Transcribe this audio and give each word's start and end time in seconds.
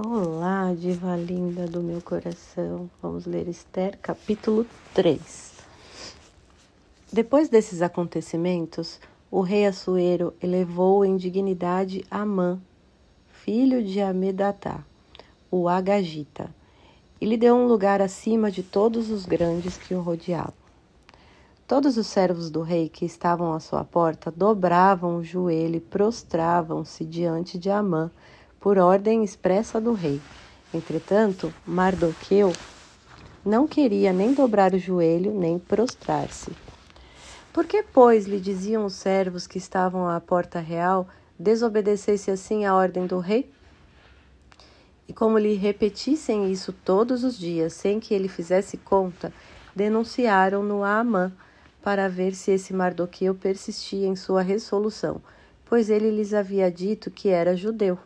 Olá, 0.00 0.72
diva 0.78 1.16
linda 1.16 1.66
do 1.66 1.82
meu 1.82 2.00
coração. 2.00 2.88
Vamos 3.02 3.26
ler 3.26 3.48
Esther, 3.48 3.98
capítulo 4.00 4.64
3. 4.94 5.54
Depois 7.12 7.48
desses 7.48 7.82
acontecimentos, 7.82 9.00
o 9.28 9.40
rei 9.40 9.66
Assuero 9.66 10.32
elevou 10.40 11.04
em 11.04 11.16
dignidade 11.16 12.04
Amã, 12.08 12.60
filho 13.26 13.82
de 13.82 14.00
Amedatá, 14.00 14.84
o 15.50 15.68
Agagita, 15.68 16.54
e 17.20 17.26
lhe 17.26 17.36
deu 17.36 17.56
um 17.56 17.66
lugar 17.66 18.00
acima 18.00 18.52
de 18.52 18.62
todos 18.62 19.10
os 19.10 19.26
grandes 19.26 19.76
que 19.76 19.94
o 19.94 20.00
rodeavam. 20.00 20.54
Todos 21.66 21.96
os 21.96 22.06
servos 22.06 22.50
do 22.50 22.62
rei 22.62 22.88
que 22.88 23.04
estavam 23.04 23.52
à 23.52 23.58
sua 23.58 23.82
porta 23.84 24.30
dobravam 24.30 25.16
o 25.16 25.24
joelho 25.24 25.74
e 25.74 25.80
prostravam-se 25.80 27.04
diante 27.04 27.58
de 27.58 27.68
Amã, 27.68 28.12
por 28.60 28.78
ordem 28.78 29.22
expressa 29.22 29.80
do 29.80 29.92
rei. 29.92 30.20
Entretanto, 30.72 31.52
Mardoqueu 31.66 32.52
não 33.44 33.66
queria 33.66 34.12
nem 34.12 34.34
dobrar 34.34 34.74
o 34.74 34.78
joelho, 34.78 35.32
nem 35.32 35.58
prostrar-se. 35.58 36.50
Por 37.52 37.64
que, 37.66 37.82
pois, 37.82 38.26
lhe 38.26 38.38
diziam 38.38 38.84
os 38.84 38.94
servos 38.94 39.46
que 39.46 39.58
estavam 39.58 40.08
à 40.08 40.20
porta 40.20 40.60
real, 40.60 41.08
desobedecesse 41.38 42.30
assim 42.30 42.66
a 42.66 42.74
ordem 42.74 43.06
do 43.06 43.18
rei? 43.18 43.50
E 45.08 45.12
como 45.12 45.38
lhe 45.38 45.54
repetissem 45.54 46.52
isso 46.52 46.72
todos 46.72 47.24
os 47.24 47.38
dias, 47.38 47.72
sem 47.72 47.98
que 47.98 48.12
ele 48.12 48.28
fizesse 48.28 48.76
conta, 48.76 49.32
denunciaram-no 49.74 50.84
a 50.84 50.98
Amã, 50.98 51.32
para 51.82 52.08
ver 52.08 52.34
se 52.34 52.50
esse 52.50 52.74
Mardoqueu 52.74 53.34
persistia 53.34 54.06
em 54.06 54.14
sua 54.14 54.42
resolução, 54.42 55.22
pois 55.64 55.88
ele 55.88 56.10
lhes 56.10 56.34
havia 56.34 56.70
dito 56.70 57.10
que 57.10 57.30
era 57.30 57.56
judeu. 57.56 57.98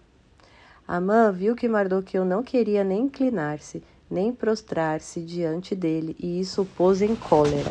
Amã 0.86 1.30
viu 1.32 1.54
que 1.54 1.68
Mardoqueu 1.68 2.24
não 2.24 2.42
queria 2.42 2.82
nem 2.82 3.02
inclinar-se, 3.02 3.82
nem 4.10 4.32
prostrar-se 4.32 5.20
diante 5.20 5.74
dele, 5.74 6.16
e 6.18 6.40
isso 6.40 6.62
o 6.62 6.66
pôs 6.66 7.00
em 7.00 7.14
cólera. 7.14 7.70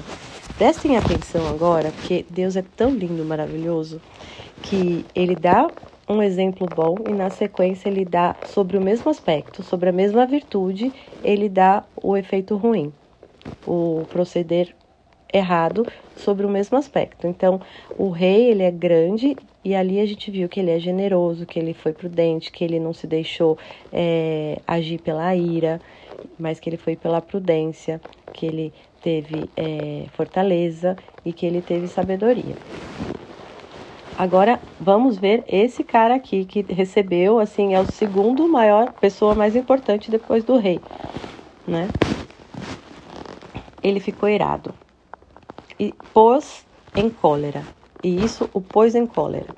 Prestem 0.58 0.98
atenção 0.98 1.48
agora, 1.48 1.92
porque 1.92 2.26
Deus 2.30 2.56
é 2.56 2.64
tão 2.76 2.92
lindo, 2.92 3.26
maravilhoso, 3.26 4.02
que 4.64 5.06
ele 5.14 5.36
dá 5.36 5.68
um 6.08 6.22
exemplo 6.22 6.68
bom 6.68 6.96
e 7.08 7.12
na 7.12 7.30
sequência 7.30 7.90
ele 7.90 8.06
dá 8.06 8.36
sobre 8.48 8.78
o 8.78 8.82
mesmo 8.82 9.10
aspecto, 9.10 9.64
sobre 9.64 9.90
a 9.90 9.94
mesma 9.94 10.26
virtude, 10.26 10.94
ele 11.24 11.48
dá 11.48 11.84
o 12.02 12.18
efeito 12.18 12.56
ruim, 12.56 12.94
o 13.66 14.06
proceder 14.10 14.76
errado 15.34 15.86
sobre 16.16 16.46
o 16.46 16.50
mesmo 16.50 16.78
aspecto. 16.78 17.28
Então, 17.28 17.62
o 17.98 18.10
rei, 18.10 18.52
ele 18.52 18.64
é 18.64 18.72
grande 18.72 19.38
e 19.64 19.76
ali 19.76 20.00
a 20.00 20.06
gente 20.06 20.32
viu 20.32 20.50
que 20.50 20.60
ele 20.60 20.72
é 20.72 20.80
generoso, 20.80 21.46
que 21.46 21.60
ele 21.60 21.74
foi 21.74 21.94
prudente, 21.94 22.52
que 22.52 22.64
ele 22.64 22.80
não 22.80 22.94
se 22.94 23.06
deixou 23.06 23.58
é, 23.94 24.60
agir 24.68 25.00
pela 25.00 25.36
ira, 25.36 25.80
mas 26.38 26.60
que 26.60 26.70
ele 26.70 26.78
foi 26.78 26.96
pela 26.96 27.22
prudência, 27.22 28.02
que 28.34 28.46
ele 28.46 28.74
teve 29.02 29.50
é, 29.56 30.06
fortaleza 30.14 30.98
e 31.24 31.32
que 31.32 31.46
ele 31.46 31.62
teve 31.62 31.88
sabedoria. 31.88 32.56
Agora 34.18 34.60
vamos 34.80 35.18
ver 35.18 35.44
esse 35.48 35.84
cara 35.84 36.16
aqui 36.16 36.46
que 36.46 36.62
recebeu, 36.62 37.40
assim, 37.40 37.74
é 37.74 37.80
o 37.80 37.92
segundo 37.92 38.48
maior 38.48 38.94
pessoa 38.94 39.34
mais 39.34 39.56
importante 39.56 40.12
depois 40.12 40.44
do 40.44 40.58
rei, 40.58 40.80
né? 41.68 41.88
Ele 43.82 44.00
ficou 44.00 44.30
irado 44.30 44.74
e 45.80 45.94
pôs 46.14 46.66
em 46.96 47.10
cólera, 47.10 47.64
e 48.04 48.24
isso 48.24 48.50
o 48.54 48.62
pôs 48.62 48.96
em 48.96 49.06
cólera. 49.06 49.56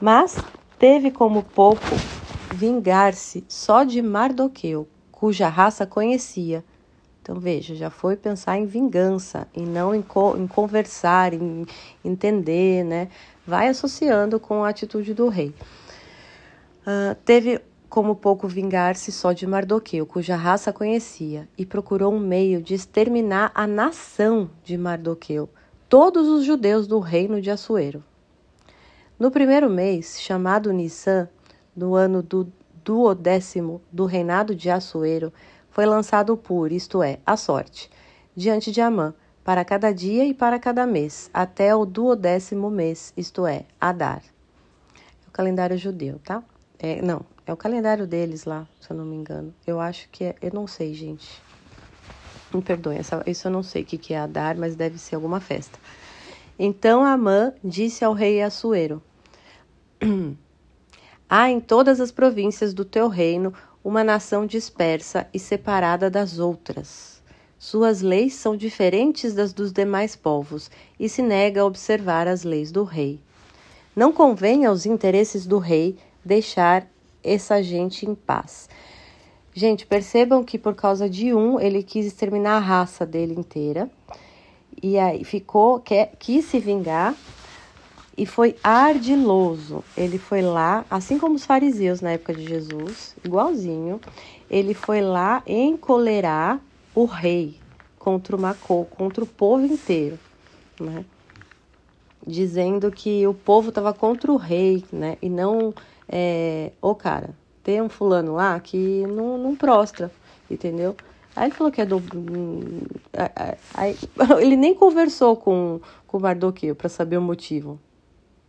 Mas 0.00 0.36
teve 0.78 1.10
como 1.10 1.42
pouco 1.42 1.84
vingar-se 2.54 3.44
só 3.48 3.84
de 3.84 4.00
Mardoqueu, 4.02 4.86
cuja 5.10 5.48
raça 5.48 5.86
conhecia. 5.86 6.64
Então 7.22 7.40
veja, 7.40 7.74
já 7.74 7.90
foi 7.90 8.16
pensar 8.16 8.56
em 8.56 8.66
vingança 8.66 9.48
e 9.54 9.62
não 9.62 9.94
em, 9.94 10.02
co 10.02 10.36
em 10.36 10.46
conversar, 10.46 11.34
em 11.34 11.66
entender, 12.04 12.84
né? 12.84 13.08
Vai 13.46 13.68
associando 13.68 14.38
com 14.38 14.62
a 14.62 14.68
atitude 14.68 15.12
do 15.12 15.28
rei. 15.28 15.52
Uh, 16.82 17.16
teve 17.24 17.60
como 17.88 18.14
pouco 18.14 18.46
vingar-se 18.46 19.10
só 19.10 19.32
de 19.32 19.46
Mardoqueu, 19.46 20.06
cuja 20.06 20.36
raça 20.36 20.72
conhecia, 20.72 21.48
e 21.56 21.64
procurou 21.64 22.12
um 22.12 22.18
meio 22.20 22.60
de 22.60 22.74
exterminar 22.74 23.50
a 23.54 23.66
nação 23.66 24.50
de 24.62 24.76
Mardoqueu, 24.76 25.48
todos 25.88 26.28
os 26.28 26.44
judeus 26.44 26.86
do 26.86 26.98
reino 26.98 27.40
de 27.40 27.50
Assuero. 27.50 28.02
No 29.18 29.30
primeiro 29.30 29.70
mês, 29.70 30.20
chamado 30.20 30.72
Nissan, 30.72 31.28
no 31.74 31.94
ano 31.94 32.22
do 32.22 32.52
duodécimo 32.84 33.80
do 33.90 34.04
reinado 34.04 34.54
de 34.54 34.68
Assuero, 34.68 35.32
foi 35.70 35.86
lançado 35.86 36.32
o 36.32 36.36
pur, 36.36 36.72
isto 36.72 37.02
é, 37.02 37.18
a 37.24 37.36
sorte, 37.36 37.90
diante 38.34 38.72
de 38.72 38.80
Amã, 38.80 39.14
para 39.44 39.64
cada 39.64 39.92
dia 39.92 40.24
e 40.24 40.34
para 40.34 40.58
cada 40.58 40.86
mês, 40.86 41.30
até 41.32 41.74
o 41.74 41.86
duodécimo 41.86 42.68
mês, 42.68 43.12
isto 43.16 43.46
é, 43.46 43.64
Adar. 43.80 44.22
É 45.24 45.28
o 45.28 45.30
calendário 45.30 45.78
judeu, 45.78 46.18
tá? 46.24 46.42
É, 46.78 47.00
não, 47.00 47.24
é 47.46 47.52
o 47.52 47.56
calendário 47.56 48.06
deles 48.06 48.44
lá, 48.44 48.66
se 48.80 48.90
eu 48.90 48.96
não 48.96 49.04
me 49.04 49.14
engano. 49.14 49.54
Eu 49.66 49.80
acho 49.80 50.08
que 50.10 50.24
é. 50.24 50.34
Eu 50.42 50.50
não 50.52 50.66
sei, 50.66 50.92
gente. 50.92 51.40
Me 52.52 52.62
perdoem, 52.62 52.98
essa, 52.98 53.22
isso 53.26 53.48
eu 53.48 53.52
não 53.52 53.62
sei 53.62 53.82
o 53.82 53.84
que, 53.84 53.98
que 53.98 54.14
é 54.14 54.18
Adar, 54.18 54.56
mas 54.56 54.76
deve 54.76 54.98
ser 54.98 55.16
alguma 55.16 55.40
festa. 55.40 55.78
Então 56.58 57.04
Amã 57.04 57.52
disse 57.62 58.04
ao 58.04 58.12
rei 58.12 58.42
Assuero: 58.42 59.02
Há 61.28 61.50
em 61.50 61.60
todas 61.60 62.00
as 62.00 62.10
províncias 62.10 62.72
do 62.72 62.84
teu 62.84 63.08
reino 63.08 63.52
uma 63.82 64.02
nação 64.02 64.46
dispersa 64.46 65.26
e 65.34 65.38
separada 65.38 66.08
das 66.08 66.38
outras. 66.38 67.22
Suas 67.58 68.00
leis 68.00 68.34
são 68.34 68.56
diferentes 68.56 69.34
das 69.34 69.52
dos 69.52 69.72
demais 69.72 70.14
povos 70.14 70.70
e 71.00 71.08
se 71.08 71.22
nega 71.22 71.62
a 71.62 71.64
observar 71.64 72.28
as 72.28 72.44
leis 72.44 72.70
do 72.70 72.84
rei. 72.84 73.20
Não 73.94 74.12
convém 74.12 74.66
aos 74.66 74.86
interesses 74.86 75.46
do 75.46 75.58
rei 75.58 75.96
deixar 76.24 76.86
essa 77.24 77.62
gente 77.62 78.04
em 78.04 78.14
paz. 78.14 78.68
Gente, 79.58 79.86
percebam 79.86 80.44
que 80.44 80.58
por 80.58 80.74
causa 80.74 81.08
de 81.08 81.32
um, 81.32 81.58
ele 81.58 81.82
quis 81.82 82.04
exterminar 82.04 82.58
a 82.58 82.60
raça 82.60 83.06
dele 83.06 83.32
inteira. 83.32 83.90
E 84.82 84.98
aí 84.98 85.24
ficou, 85.24 85.80
quer, 85.80 86.12
quis 86.18 86.44
se 86.44 86.58
vingar 86.60 87.14
e 88.18 88.26
foi 88.26 88.54
ardiloso. 88.62 89.82
Ele 89.96 90.18
foi 90.18 90.42
lá, 90.42 90.84
assim 90.90 91.18
como 91.18 91.36
os 91.36 91.46
fariseus 91.46 92.02
na 92.02 92.10
época 92.10 92.34
de 92.34 92.46
Jesus, 92.46 93.16
igualzinho, 93.24 93.98
ele 94.50 94.74
foi 94.74 95.00
lá 95.00 95.42
encolerar 95.46 96.60
o 96.94 97.06
rei 97.06 97.56
contra 97.98 98.36
o 98.36 98.38
Macô, 98.38 98.84
contra 98.84 99.24
o 99.24 99.26
povo 99.26 99.64
inteiro, 99.64 100.18
né? 100.78 101.02
Dizendo 102.26 102.92
que 102.92 103.26
o 103.26 103.32
povo 103.32 103.70
estava 103.70 103.94
contra 103.94 104.30
o 104.30 104.36
rei, 104.36 104.84
né? 104.92 105.16
E 105.22 105.30
não 105.30 105.72
é, 106.06 106.72
ô 106.82 106.94
cara, 106.94 107.34
tem 107.66 107.82
um 107.82 107.88
fulano 107.88 108.34
lá 108.34 108.60
que 108.60 109.04
não, 109.08 109.36
não 109.36 109.56
prostra, 109.56 110.08
entendeu? 110.48 110.94
Aí 111.34 111.48
ele 111.48 111.54
falou 111.54 111.72
que 111.72 111.80
é 111.80 111.84
do. 111.84 112.00
Aí, 113.74 113.96
ele 114.40 114.56
nem 114.56 114.72
conversou 114.72 115.36
com, 115.36 115.80
com 116.06 116.16
o 116.16 116.20
Mardoqueu 116.20 116.76
para 116.76 116.88
saber 116.88 117.18
o 117.18 117.20
motivo. 117.20 117.76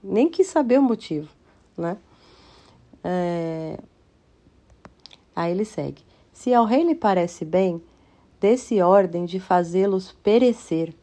Nem 0.03 0.29
quis 0.29 0.45
saber 0.45 0.77
o 0.77 0.83
motivo, 0.83 1.29
né? 1.75 1.97
É... 3.03 3.79
Aí 5.35 5.51
ele 5.51 5.65
segue. 5.65 6.03
Se 6.31 6.53
ao 6.53 6.65
rei 6.65 6.83
lhe 6.83 6.93
parece 6.93 7.43
bem, 7.43 7.81
desse 8.39 8.79
ordem 8.83 9.25
de 9.25 9.39
fazê-los 9.39 10.11
perecer 10.11 10.93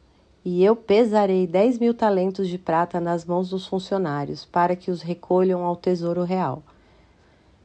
e 0.44 0.64
eu 0.64 0.76
pesarei 0.76 1.48
dez 1.48 1.81
mil 1.81 1.92
talentos 1.92 2.46
de 2.46 2.58
prata 2.58 3.00
nas 3.00 3.25
mãos 3.25 3.50
dos 3.50 3.66
funcionários, 3.66 4.44
para 4.44 4.76
que 4.76 4.92
os 4.92 5.02
recolham 5.02 5.64
ao 5.64 5.75
tesouro 5.75 6.22
real. 6.22 6.62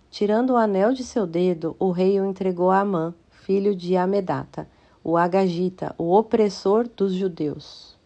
Tirando 0.09 0.51
o 0.51 0.57
anel 0.57 0.93
de 0.93 1.03
seu 1.03 1.27
dedo, 1.27 1.75
o 1.79 1.91
rei 1.91 2.19
o 2.19 2.25
entregou 2.25 2.71
a 2.71 2.79
Amã, 2.79 3.13
filho 3.29 3.75
de 3.75 3.95
Amedata, 3.95 4.67
o 5.03 5.15
Agagita, 5.15 5.93
o 5.97 6.11
opressor 6.11 6.87
dos 6.95 7.13
judeus. 7.13 7.97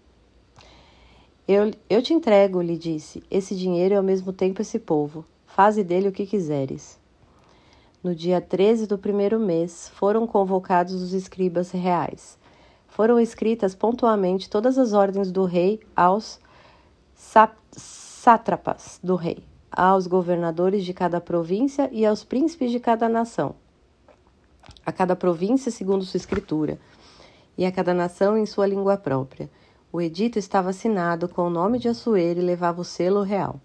Eu, 1.47 1.71
eu 1.89 2.01
te 2.01 2.13
entrego, 2.13 2.61
lhe 2.61 2.77
disse, 2.77 3.23
esse 3.29 3.55
dinheiro 3.55 3.93
e 3.93 3.97
ao 3.97 4.03
mesmo 4.03 4.31
tempo 4.31 4.61
esse 4.61 4.79
povo. 4.79 5.25
Faze 5.45 5.83
dele 5.83 6.07
o 6.09 6.11
que 6.11 6.25
quiseres. 6.25 6.99
No 8.03 8.13
dia 8.13 8.41
13 8.41 8.87
do 8.87 8.97
primeiro 8.97 9.39
mês, 9.39 9.89
foram 9.95 10.27
convocados 10.27 10.93
os 10.93 11.13
escribas 11.13 11.71
reais 11.71 12.37
foram 12.93 13.19
escritas 13.19 13.73
pontualmente 13.73 14.47
todas 14.47 14.77
as 14.77 14.93
ordens 14.93 15.31
do 15.31 15.45
rei 15.45 15.79
aos 15.95 16.39
sátrapas 17.15 18.99
do 19.03 19.15
rei, 19.15 19.43
aos 19.75 20.07
governadores 20.07 20.85
de 20.85 20.93
cada 20.93 21.19
província 21.19 21.89
e 21.91 22.05
aos 22.05 22.23
príncipes 22.23 22.71
de 22.71 22.79
cada 22.79 23.09
nação, 23.09 23.55
a 24.85 24.91
cada 24.91 25.15
província 25.15 25.71
segundo 25.71 26.05
sua 26.05 26.17
escritura, 26.17 26.79
e 27.57 27.65
a 27.65 27.71
cada 27.71 27.93
nação 27.93 28.37
em 28.37 28.45
sua 28.45 28.67
língua 28.67 28.97
própria. 28.97 29.49
O 29.91 30.01
edito 30.01 30.39
estava 30.39 30.71
assinado 30.71 31.29
com 31.29 31.43
o 31.43 31.49
nome 31.49 31.77
de 31.77 31.87
Assuero 31.87 32.39
e 32.39 32.43
levava 32.43 32.81
o 32.81 32.85
selo 32.85 33.21
real. 33.21 33.59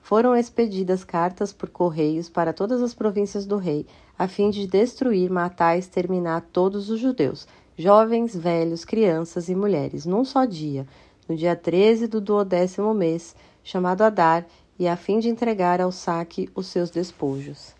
foram 0.00 0.34
expedidas 0.34 1.04
cartas 1.04 1.52
por 1.52 1.70
correios 1.70 2.28
para 2.28 2.52
todas 2.52 2.82
as 2.82 2.92
províncias 2.92 3.46
do 3.46 3.56
rei, 3.56 3.86
a 4.18 4.26
fim 4.26 4.50
de 4.50 4.66
destruir, 4.66 5.30
matar 5.30 5.76
e 5.76 5.78
exterminar 5.78 6.40
todos 6.52 6.90
os 6.90 6.98
judeus, 6.98 7.46
jovens, 7.76 8.34
velhos, 8.34 8.84
crianças 8.84 9.48
e 9.48 9.54
mulheres, 9.54 10.04
num 10.04 10.24
só 10.24 10.44
dia, 10.44 10.88
no 11.28 11.36
dia 11.36 11.54
13 11.54 12.08
do 12.08 12.20
duodécimo 12.20 12.92
mês, 12.92 13.36
chamado 13.62 14.02
Adar, 14.02 14.44
e 14.78 14.88
a 14.88 14.96
fim 14.96 15.18
de 15.18 15.28
entregar 15.28 15.80
ao 15.80 15.92
saque 15.92 16.48
os 16.54 16.66
seus 16.66 16.90
despojos. 16.90 17.74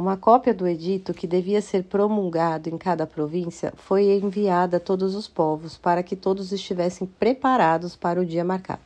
Uma 0.00 0.16
cópia 0.16 0.54
do 0.54 0.66
edito, 0.66 1.12
que 1.12 1.26
devia 1.26 1.60
ser 1.60 1.84
promulgado 1.84 2.70
em 2.70 2.78
cada 2.78 3.06
província, 3.06 3.70
foi 3.76 4.04
enviada 4.12 4.78
a 4.78 4.80
todos 4.80 5.14
os 5.14 5.28
povos, 5.28 5.76
para 5.76 6.02
que 6.02 6.16
todos 6.16 6.52
estivessem 6.52 7.06
preparados 7.06 7.96
para 7.96 8.18
o 8.18 8.24
dia 8.24 8.42
marcado. 8.42 8.80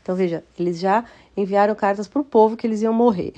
Então, 0.00 0.14
veja, 0.14 0.44
eles 0.56 0.78
já 0.78 1.04
enviaram 1.36 1.74
cartas 1.74 2.06
para 2.06 2.20
o 2.20 2.24
povo 2.24 2.56
que 2.56 2.68
eles 2.68 2.82
iam 2.82 2.92
morrer. 2.92 3.32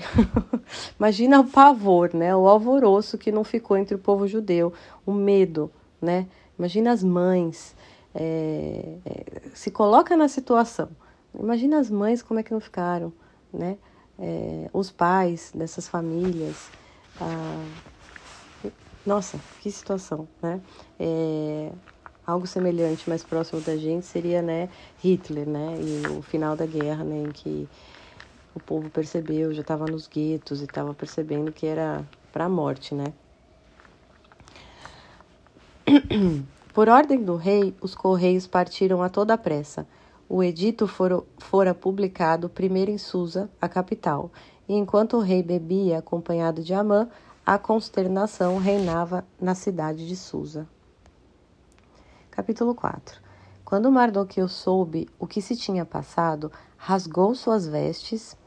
Imagina 0.99 1.39
o 1.39 1.47
pavor, 1.47 2.13
né? 2.13 2.35
O 2.35 2.47
alvoroço 2.47 3.17
que 3.17 3.31
não 3.31 3.43
ficou 3.43 3.77
entre 3.77 3.95
o 3.95 3.99
povo 3.99 4.27
judeu, 4.27 4.71
o 5.03 5.11
medo, 5.11 5.71
né? 5.99 6.27
Imagina 6.57 6.91
as 6.91 7.03
mães. 7.03 7.75
É, 8.13 8.97
se 9.55 9.71
coloca 9.71 10.15
na 10.15 10.27
situação. 10.27 10.89
Imagina 11.33 11.79
as 11.79 11.89
mães 11.89 12.21
como 12.21 12.39
é 12.39 12.43
que 12.43 12.53
não 12.53 12.59
ficaram, 12.59 13.11
né? 13.53 13.77
É, 14.17 14.69
os 14.73 14.91
pais 14.91 15.51
dessas 15.53 15.87
famílias. 15.87 16.57
Nossa, 19.05 19.37
que 19.59 19.69
situação, 19.69 20.27
né? 20.41 20.61
É, 20.97 21.71
algo 22.25 22.47
semelhante, 22.47 23.09
mais 23.09 23.21
próximo 23.23 23.59
da 23.59 23.75
gente, 23.75 24.05
seria, 24.05 24.41
né, 24.41 24.69
Hitler, 24.97 25.47
né? 25.47 25.77
E 25.81 26.07
o 26.17 26.21
final 26.21 26.55
da 26.55 26.65
guerra, 26.65 27.03
né, 27.03 27.17
em 27.17 27.31
que 27.31 27.67
o 28.55 28.59
povo 28.61 28.89
percebeu, 28.89 29.53
já 29.53 29.61
estava 29.61 29.87
nos 29.87 30.07
guetos 30.07 30.61
e 30.61 30.65
estava 30.65 30.93
percebendo 30.93 31.51
que 31.51 31.65
era 31.65 32.05
para 32.31 32.45
a 32.45 32.49
morte, 32.49 32.95
né? 32.95 33.13
Por 36.73 36.87
ordem 36.87 37.21
do 37.23 37.35
rei, 37.35 37.75
os 37.81 37.93
correios 37.93 38.47
partiram 38.47 39.03
a 39.03 39.09
toda 39.09 39.37
pressa. 39.37 39.85
O 40.29 40.41
edito 40.41 40.87
fora, 40.87 41.21
fora 41.37 41.73
publicado 41.73 42.49
primeiro 42.49 42.89
em 42.89 42.97
Susa, 42.97 43.49
a 43.61 43.67
capital, 43.67 44.31
e 44.67 44.73
enquanto 44.73 45.17
o 45.17 45.21
rei 45.21 45.43
bebia 45.43 45.99
acompanhado 45.99 46.63
de 46.63 46.73
Amã, 46.73 47.09
a 47.45 47.57
consternação 47.57 48.57
reinava 48.57 49.25
na 49.39 49.53
cidade 49.53 50.07
de 50.07 50.15
Susa. 50.15 50.67
Capítulo 52.31 52.73
4 52.73 53.21
Quando 53.65 53.91
Mardoqueu 53.91 54.47
soube 54.47 55.09
o 55.19 55.27
que 55.27 55.41
se 55.41 55.57
tinha 55.57 55.85
passado, 55.85 56.51
rasgou 56.77 57.35
suas 57.35 57.67
vestes, 57.67 58.37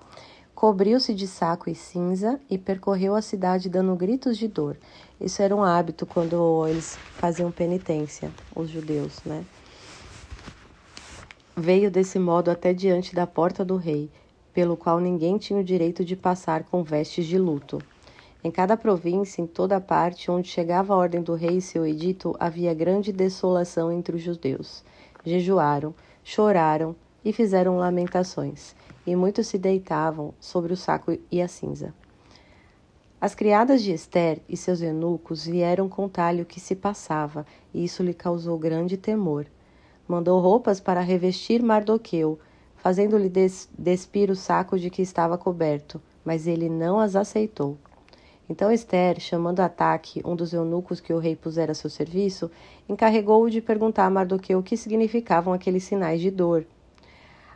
cobriu-se 0.54 1.14
de 1.14 1.28
saco 1.28 1.68
e 1.68 1.74
cinza 1.74 2.40
e 2.48 2.56
percorreu 2.56 3.14
a 3.14 3.20
cidade 3.20 3.68
dando 3.68 3.94
gritos 3.94 4.38
de 4.38 4.48
dor. 4.48 4.78
Isso 5.20 5.42
era 5.42 5.54
um 5.54 5.62
hábito 5.62 6.06
quando 6.06 6.66
eles 6.66 6.96
faziam 7.12 7.52
penitência, 7.52 8.32
os 8.54 8.70
judeus, 8.70 9.22
né? 9.24 9.44
Veio 11.58 11.90
desse 11.90 12.18
modo 12.18 12.50
até 12.50 12.74
diante 12.74 13.14
da 13.14 13.26
porta 13.26 13.64
do 13.64 13.76
rei 13.76 14.10
pelo 14.52 14.76
qual 14.76 15.00
ninguém 15.00 15.38
tinha 15.38 15.58
o 15.58 15.64
direito 15.64 16.04
de 16.04 16.14
passar 16.14 16.64
com 16.64 16.82
vestes 16.82 17.26
de 17.26 17.38
luto. 17.38 17.78
Em 18.44 18.50
cada 18.50 18.76
província, 18.76 19.40
em 19.40 19.46
toda 19.46 19.80
parte 19.80 20.30
onde 20.30 20.48
chegava 20.48 20.92
a 20.92 20.96
ordem 20.96 21.22
do 21.22 21.34
rei 21.34 21.56
e 21.56 21.62
seu 21.62 21.86
edito, 21.86 22.36
havia 22.38 22.74
grande 22.74 23.10
desolação 23.10 23.90
entre 23.90 24.16
os 24.16 24.22
judeus. 24.22 24.84
Jejuaram, 25.24 25.94
choraram 26.22 26.94
e 27.24 27.32
fizeram 27.32 27.78
lamentações, 27.78 28.76
e 29.06 29.16
muitos 29.16 29.46
se 29.46 29.56
deitavam 29.56 30.34
sobre 30.38 30.74
o 30.74 30.76
saco 30.76 31.16
e 31.30 31.40
a 31.40 31.48
cinza. 31.48 31.94
As 33.18 33.34
criadas 33.34 33.82
de 33.82 33.92
Esther 33.92 34.40
e 34.46 34.58
seus 34.58 34.82
eunucos 34.82 35.46
vieram 35.46 35.88
contar-lhe 35.88 36.42
o 36.42 36.46
que 36.46 36.60
se 36.60 36.76
passava, 36.76 37.46
e 37.72 37.82
isso 37.82 38.02
lhe 38.02 38.12
causou 38.12 38.58
grande 38.58 38.98
temor. 38.98 39.46
Mandou 40.08 40.40
roupas 40.40 40.78
para 40.78 41.00
revestir 41.00 41.62
Mardoqueu, 41.62 42.38
fazendo-lhe 42.76 43.28
des 43.28 43.68
despir 43.76 44.30
o 44.30 44.36
saco 44.36 44.78
de 44.78 44.88
que 44.88 45.02
estava 45.02 45.36
coberto, 45.36 46.00
mas 46.24 46.46
ele 46.46 46.68
não 46.68 47.00
as 47.00 47.16
aceitou. 47.16 47.76
Então 48.48 48.70
Esther, 48.70 49.18
chamando 49.18 49.58
Ataque, 49.58 50.22
um 50.24 50.36
dos 50.36 50.52
eunucos 50.52 51.00
que 51.00 51.12
o 51.12 51.18
rei 51.18 51.34
pusera 51.34 51.72
a 51.72 51.74
seu 51.74 51.90
serviço, 51.90 52.48
encarregou-o 52.88 53.50
de 53.50 53.60
perguntar 53.60 54.06
a 54.06 54.10
Mardoqueu 54.10 54.60
o 54.60 54.62
que 54.62 54.76
significavam 54.76 55.52
aqueles 55.52 55.82
sinais 55.82 56.20
de 56.20 56.30
dor. 56.30 56.64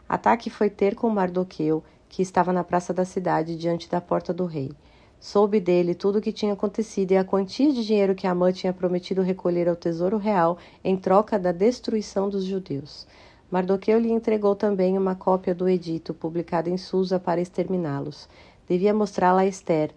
Ataque 0.09 0.51
foi 0.51 0.69
ter 0.69 0.97
com 0.97 1.09
Mardoqueu, 1.09 1.85
que 2.09 2.21
estava 2.21 2.53
na 2.53 2.65
praça 2.65 2.93
da 2.93 3.05
cidade, 3.05 3.57
diante 3.57 3.89
da 3.89 4.01
porta 4.01 4.35
do 4.35 4.45
rei. 4.45 4.73
Soube 5.21 5.61
dele 5.61 5.95
tudo 5.95 6.19
o 6.19 6.21
que 6.23 6.33
tinha 6.33 6.55
acontecido 6.55 7.13
e 7.13 7.17
a 7.19 7.23
quantia 7.23 7.71
de 7.75 7.85
dinheiro 7.85 8.15
que 8.15 8.27
Amã 8.27 8.51
tinha 8.51 8.73
prometido 8.73 9.21
recolher 9.21 9.69
ao 9.69 9.77
tesouro 9.77 10.17
real 10.17 10.57
em 10.83 10.97
troca 10.97 11.39
da 11.39 11.53
destruição 11.53 12.31
dos 12.31 12.43
judeus. 12.43 13.07
Mardoqueu 13.51 13.99
lhe 13.99 14.11
entregou 14.11 14.55
também 14.55 14.97
uma 14.97 15.15
cópia 15.15 15.55
do 15.55 15.69
edito, 15.69 16.15
publicado 16.15 16.71
em 16.71 16.79
Susa 16.79 17.21
para 17.21 17.39
exterminá-los. 17.39 18.31
Devia 18.67 18.95
mostrá-la 18.95 19.43
a 19.43 19.47
Esther, 19.47 19.91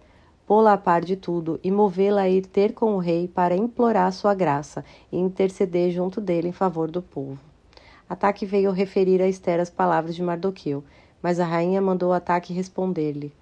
pô-la 0.46 0.74
a 0.74 0.78
par 0.78 1.02
de 1.02 1.16
tudo 1.16 1.58
e 1.64 1.70
movê-la 1.70 2.22
a 2.22 2.28
ir 2.28 2.44
ter 2.44 2.74
com 2.74 2.94
o 2.94 2.98
rei 2.98 3.26
para 3.26 3.56
implorar 3.56 4.12
sua 4.12 4.34
graça 4.34 4.84
e 5.10 5.16
interceder 5.16 5.90
junto 5.90 6.20
dele 6.20 6.48
em 6.48 6.52
favor 6.52 6.90
do 6.90 7.00
povo. 7.00 7.40
Ataque 8.06 8.44
veio 8.44 8.72
referir 8.72 9.22
a 9.22 9.28
Esther 9.28 9.58
as 9.58 9.70
palavras 9.70 10.14
de 10.14 10.22
Mardoqueu, 10.22 10.84
mas 11.22 11.40
a 11.40 11.46
rainha 11.46 11.80
mandou 11.80 12.12
Ataque 12.12 12.52
responder-lhe. 12.52 13.32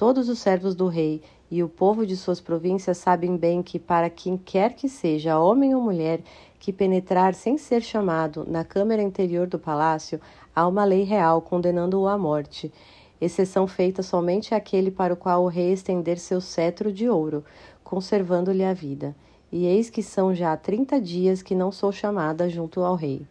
Todos 0.00 0.30
os 0.30 0.38
servos 0.38 0.74
do 0.74 0.88
rei 0.88 1.20
e 1.50 1.62
o 1.62 1.68
povo 1.68 2.06
de 2.06 2.16
suas 2.16 2.40
províncias 2.40 2.96
sabem 2.96 3.36
bem 3.36 3.62
que, 3.62 3.78
para 3.78 4.08
quem 4.08 4.38
quer 4.38 4.72
que 4.72 4.88
seja, 4.88 5.38
homem 5.38 5.74
ou 5.74 5.82
mulher, 5.82 6.22
que 6.58 6.72
penetrar 6.72 7.34
sem 7.34 7.58
ser 7.58 7.82
chamado 7.82 8.46
na 8.48 8.64
câmara 8.64 9.02
interior 9.02 9.46
do 9.46 9.58
palácio, 9.58 10.18
há 10.56 10.66
uma 10.66 10.86
lei 10.86 11.02
real 11.02 11.42
condenando-o 11.42 12.08
à 12.08 12.16
morte, 12.16 12.72
exceção 13.20 13.66
feita 13.66 14.02
somente 14.02 14.54
àquele 14.54 14.90
para 14.90 15.12
o 15.12 15.16
qual 15.18 15.44
o 15.44 15.48
rei 15.48 15.70
estender 15.70 16.18
seu 16.18 16.40
cetro 16.40 16.90
de 16.90 17.06
ouro, 17.06 17.44
conservando-lhe 17.84 18.64
a 18.64 18.72
vida. 18.72 19.14
E 19.52 19.66
eis 19.66 19.90
que 19.90 20.02
são 20.02 20.34
já 20.34 20.56
trinta 20.56 20.98
dias 20.98 21.42
que 21.42 21.54
não 21.54 21.70
sou 21.70 21.92
chamada 21.92 22.48
junto 22.48 22.80
ao 22.80 22.94
rei. 22.94 23.26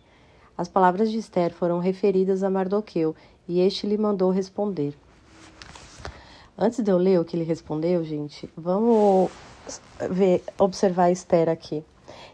As 0.56 0.68
palavras 0.68 1.10
de 1.10 1.18
Esther 1.18 1.52
foram 1.52 1.80
referidas 1.80 2.44
a 2.44 2.50
Mardoqueu, 2.52 3.16
e 3.48 3.60
este 3.60 3.88
lhe 3.88 3.98
mandou 3.98 4.30
responder. 4.30 4.94
Antes 6.62 6.84
de 6.84 6.92
eu 6.92 6.98
ler 6.98 7.18
o 7.18 7.24
que 7.24 7.38
ele 7.38 7.46
respondeu, 7.46 8.04
gente, 8.04 8.52
vamos 8.58 9.32
ver, 10.12 10.44
observar 10.58 11.10
Esther 11.10 11.48
aqui. 11.48 11.86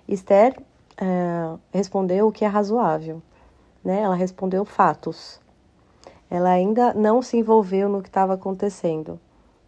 Esther 0.08 0.60
é, 0.98 1.56
respondeu 1.72 2.28
o 2.28 2.32
que 2.32 2.44
é 2.44 2.48
razoável, 2.48 3.22
né? 3.84 4.02
Ela 4.02 4.16
respondeu 4.16 4.66
fatos. 4.66 5.40
Ela 6.28 6.50
ainda 6.50 6.92
não 6.96 7.22
se 7.22 7.38
envolveu 7.38 7.88
no 7.88 8.02
que 8.02 8.10
estava 8.10 8.34
acontecendo, 8.34 9.20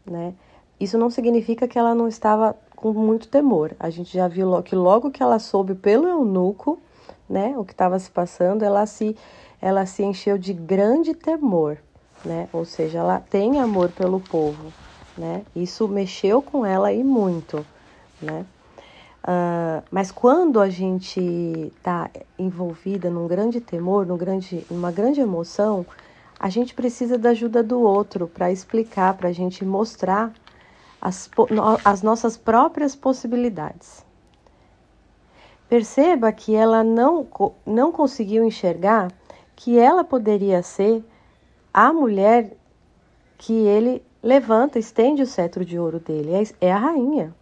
né? 0.03 0.33
Isso 0.79 0.97
não 0.97 1.11
significa 1.11 1.67
que 1.67 1.77
ela 1.77 1.93
não 1.93 2.07
estava 2.07 2.55
com 2.75 2.91
muito 2.93 3.27
temor. 3.27 3.75
A 3.79 3.91
gente 3.91 4.11
já 4.11 4.27
viu 4.27 4.63
que 4.63 4.75
logo 4.75 5.11
que 5.11 5.21
ela 5.21 5.37
soube 5.37 5.75
pelo 5.75 6.07
eunuco, 6.07 6.79
né, 7.29 7.55
o 7.59 7.63
que 7.63 7.73
estava 7.73 7.99
se 7.99 8.09
passando, 8.09 8.63
ela 8.63 8.87
se 8.87 9.15
ela 9.61 9.85
se 9.85 10.03
encheu 10.03 10.37
de 10.37 10.53
grande 10.53 11.13
temor, 11.13 11.77
né? 12.23 12.47
Ou 12.51 12.65
seja, 12.65 12.99
ela 12.99 13.19
tem 13.19 13.59
amor 13.59 13.89
pelo 13.89 14.19
povo, 14.19 14.71
né? 15.17 15.43
Isso 15.55 15.87
mexeu 15.87 16.41
com 16.41 16.65
ela 16.65 16.91
e 16.91 17.03
muito, 17.03 17.65
né? 18.21 18.45
Uh, 19.23 19.83
mas 19.91 20.09
quando 20.09 20.61
a 20.61 20.69
gente 20.69 21.19
está 21.77 22.09
envolvida 22.39 23.09
num 23.09 23.27
grande 23.27 23.59
temor, 23.59 24.05
num 24.05 24.15
grande, 24.15 24.65
numa 24.71 24.91
grande 24.91 25.19
emoção, 25.19 25.85
a 26.39 26.49
gente 26.49 26.73
precisa 26.73 27.17
da 27.17 27.31
ajuda 27.31 27.61
do 27.61 27.81
outro 27.81 28.27
para 28.27 28.51
explicar, 28.51 29.15
para 29.15 29.27
a 29.27 29.33
gente 29.33 29.65
mostrar 29.65 30.31
as, 31.01 31.29
as 31.83 32.01
nossas 32.01 32.37
próprias 32.37 32.95
possibilidades. 32.95 34.05
Perceba 35.67 36.31
que 36.31 36.55
ela 36.55 36.81
não, 36.81 37.27
não 37.65 37.91
conseguiu 37.91 38.45
enxergar 38.45 39.11
que 39.55 39.77
ela 39.77 40.03
poderia 40.03 40.63
ser 40.63 41.03
a 41.73 41.93
mulher 41.93 42.53
que 43.37 43.53
ele 43.53 44.03
levanta, 44.21 44.79
estende 44.79 45.21
o 45.21 45.27
cetro 45.27 45.63
de 45.63 45.77
ouro 45.77 45.99
dele, 45.99 46.31
é, 46.33 46.67
é 46.67 46.71
a 46.71 46.77
rainha 46.77 47.33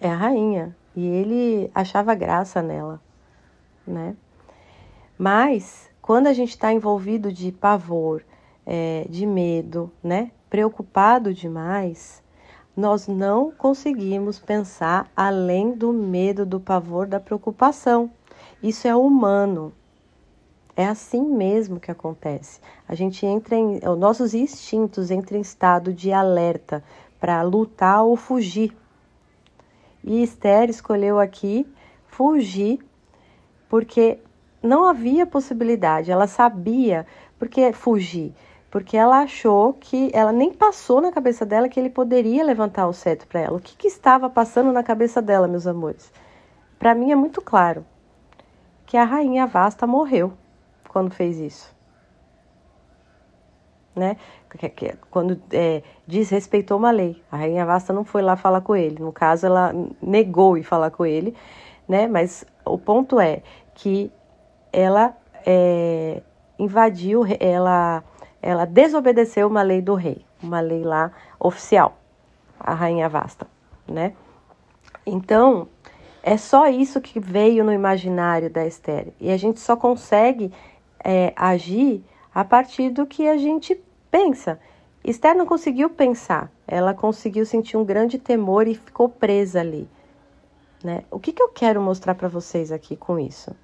é 0.00 0.08
a 0.08 0.16
rainha 0.16 0.76
e 0.94 1.04
ele 1.04 1.70
achava 1.74 2.14
graça 2.14 2.62
nela, 2.62 3.00
né? 3.86 4.14
Mas 5.18 5.90
quando 6.00 6.26
a 6.26 6.32
gente 6.32 6.50
está 6.50 6.72
envolvido 6.72 7.32
de 7.32 7.50
pavor, 7.52 8.22
é, 8.66 9.06
de 9.08 9.26
medo, 9.26 9.90
né? 10.02 10.30
Preocupado 10.48 11.32
demais, 11.32 12.22
nós 12.76 13.06
não 13.06 13.50
conseguimos 13.50 14.38
pensar 14.38 15.10
além 15.16 15.72
do 15.72 15.92
medo, 15.92 16.44
do 16.44 16.60
pavor, 16.60 17.06
da 17.06 17.20
preocupação. 17.20 18.10
Isso 18.62 18.86
é 18.86 18.94
humano. 18.94 19.72
É 20.74 20.86
assim 20.86 21.22
mesmo 21.22 21.78
que 21.78 21.90
acontece. 21.90 22.60
A 22.88 22.94
gente 22.94 23.26
entra 23.26 23.56
em. 23.56 23.76
Os 23.76 23.98
nossos 23.98 24.32
instintos 24.32 25.10
entram 25.10 25.38
em 25.38 25.42
estado 25.42 25.92
de 25.92 26.12
alerta 26.12 26.82
para 27.20 27.42
lutar 27.42 28.02
ou 28.04 28.16
fugir. 28.16 28.74
E 30.02 30.22
Esther 30.22 30.70
escolheu 30.70 31.18
aqui 31.18 31.66
fugir 32.06 32.78
porque 33.68 34.18
não 34.62 34.86
havia 34.86 35.26
possibilidade. 35.26 36.10
Ela 36.10 36.26
sabia 36.26 37.06
porque 37.38 37.72
fugir, 37.72 38.34
porque 38.70 38.96
ela 38.96 39.20
achou 39.20 39.74
que 39.74 40.10
ela 40.14 40.32
nem 40.32 40.52
passou 40.52 41.00
na 41.00 41.12
cabeça 41.12 41.44
dela 41.44 41.68
que 41.68 41.78
ele 41.78 41.90
poderia 41.90 42.42
levantar 42.42 42.88
o 42.88 42.94
cetro 42.94 43.28
para 43.28 43.40
ela. 43.40 43.56
O 43.58 43.60
que, 43.60 43.76
que 43.76 43.88
estava 43.88 44.30
passando 44.30 44.72
na 44.72 44.82
cabeça 44.82 45.20
dela, 45.20 45.46
meus 45.46 45.66
amores? 45.66 46.10
Para 46.78 46.94
mim 46.94 47.12
é 47.12 47.16
muito 47.16 47.42
claro 47.42 47.84
que 48.86 48.96
a 48.96 49.04
rainha 49.04 49.46
Vasta 49.46 49.86
morreu 49.86 50.32
quando 50.92 51.10
fez 51.12 51.38
isso. 51.38 51.74
Né? 53.94 54.16
Quando 55.10 55.40
é, 55.52 55.82
desrespeitou 56.06 56.78
uma 56.78 56.90
lei. 56.90 57.22
A 57.30 57.36
rainha 57.36 57.66
Vasta 57.66 57.92
não 57.92 58.04
foi 58.04 58.22
lá 58.22 58.36
falar 58.36 58.60
com 58.60 58.76
ele. 58.76 59.02
No 59.02 59.12
caso, 59.12 59.46
ela 59.46 59.72
negou 60.00 60.56
ir 60.56 60.62
falar 60.62 60.90
com 60.90 61.04
ele, 61.04 61.34
né? 61.88 62.06
Mas 62.06 62.44
o 62.64 62.78
ponto 62.78 63.20
é 63.20 63.42
que 63.74 64.10
ela 64.72 65.14
é, 65.46 66.22
invadiu, 66.58 67.24
ela, 67.38 68.02
ela 68.40 68.64
desobedeceu 68.64 69.46
uma 69.46 69.62
lei 69.62 69.82
do 69.82 69.94
rei, 69.94 70.24
uma 70.42 70.60
lei 70.60 70.82
lá 70.82 71.12
oficial, 71.38 71.98
a 72.58 72.72
rainha 72.72 73.08
Vasta, 73.08 73.46
né? 73.86 74.14
Então, 75.04 75.68
é 76.22 76.36
só 76.36 76.68
isso 76.68 77.00
que 77.00 77.18
veio 77.18 77.64
no 77.64 77.72
imaginário 77.72 78.48
da 78.48 78.64
Esther. 78.64 79.08
E 79.20 79.30
a 79.30 79.36
gente 79.36 79.58
só 79.58 79.76
consegue 79.76 80.52
é, 81.04 81.32
agir 81.36 82.04
a 82.34 82.44
partir 82.44 82.90
do 82.90 83.06
que 83.06 83.28
a 83.28 83.36
gente 83.36 83.80
pensa. 84.10 84.58
Esther 85.04 85.36
não 85.36 85.46
conseguiu 85.46 85.90
pensar, 85.90 86.50
ela 86.66 86.94
conseguiu 86.94 87.44
sentir 87.44 87.76
um 87.76 87.84
grande 87.84 88.18
temor 88.18 88.68
e 88.68 88.74
ficou 88.74 89.08
presa 89.08 89.60
ali. 89.60 89.88
Né? 90.82 91.04
O 91.10 91.18
que, 91.18 91.32
que 91.32 91.42
eu 91.42 91.48
quero 91.48 91.80
mostrar 91.80 92.14
para 92.14 92.28
vocês 92.28 92.70
aqui 92.70 92.96
com 92.96 93.18
isso? 93.18 93.54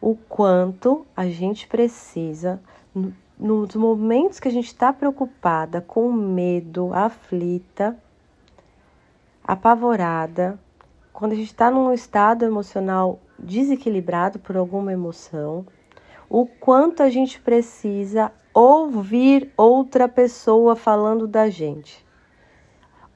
O 0.00 0.16
quanto 0.28 1.06
a 1.16 1.26
gente 1.26 1.66
precisa, 1.66 2.60
nos 3.38 3.74
momentos 3.74 4.38
que 4.38 4.48
a 4.48 4.50
gente 4.50 4.66
está 4.66 4.92
preocupada, 4.92 5.80
com 5.80 6.12
medo, 6.12 6.92
aflita, 6.92 7.96
apavorada, 9.42 10.58
quando 11.12 11.32
a 11.32 11.36
gente 11.36 11.46
está 11.46 11.70
num 11.70 11.92
estado 11.92 12.44
emocional 12.44 13.18
desequilibrado 13.38 14.38
por 14.38 14.56
alguma 14.56 14.92
emoção, 14.92 15.66
o 16.36 16.46
quanto 16.46 17.00
a 17.00 17.08
gente 17.08 17.40
precisa 17.40 18.32
ouvir 18.52 19.52
outra 19.56 20.08
pessoa 20.08 20.74
falando 20.74 21.28
da 21.28 21.48
gente. 21.48 22.04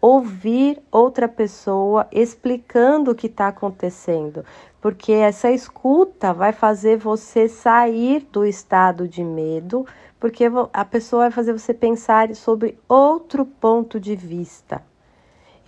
Ouvir 0.01 0.81
outra 0.89 1.27
pessoa 1.27 2.07
explicando 2.13 3.11
o 3.11 3.17
que 3.17 3.27
está 3.27 3.49
acontecendo, 3.49 4.45
porque 4.81 5.11
essa 5.11 5.51
escuta 5.51 6.33
vai 6.33 6.53
fazer 6.53 6.97
você 6.97 7.49
sair 7.49 8.25
do 8.31 8.47
estado 8.47 9.09
de 9.09 9.25
medo, 9.25 9.85
porque 10.21 10.45
a 10.73 10.85
pessoa 10.85 11.23
vai 11.23 11.33
fazer 11.33 11.53
você 11.53 11.75
pensar 11.75 12.33
sobre 12.37 12.79
outro 12.89 13.45
ponto 13.45 13.99
de 13.99 14.15
vista. 14.15 14.81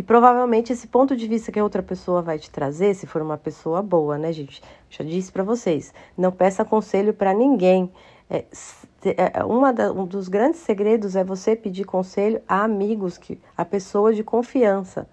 E 0.01 0.03
provavelmente 0.03 0.73
esse 0.73 0.87
ponto 0.87 1.15
de 1.15 1.29
vista 1.29 1.53
que 1.53 1.61
a 1.61 1.63
outra 1.63 1.83
pessoa 1.83 2.23
vai 2.23 2.39
te 2.39 2.51
trazer, 2.51 2.95
se 2.95 3.07
for 3.07 3.21
uma 3.21 3.37
pessoa 3.37 3.83
boa, 3.83 4.17
né, 4.17 4.33
gente? 4.33 4.63
Já 4.89 5.05
disse 5.05 5.31
para 5.31 5.43
vocês, 5.43 5.93
não 6.17 6.33
peça 6.33 6.65
conselho 6.65 7.13
para 7.13 7.35
ninguém. 7.35 7.93
É, 8.31 8.47
é, 9.05 9.45
uma 9.45 9.75
da, 9.75 9.93
um 9.93 10.07
dos 10.07 10.27
grandes 10.27 10.61
segredos 10.61 11.17
é 11.17 11.23
você 11.23 11.55
pedir 11.55 11.85
conselho 11.85 12.41
a 12.49 12.65
amigos, 12.65 13.19
que, 13.19 13.39
a 13.55 13.63
pessoa 13.63 14.15
de 14.15 14.25
confiança, 14.25 15.07